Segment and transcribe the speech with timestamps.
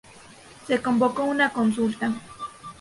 [0.65, 2.11] Se convocó una consulta.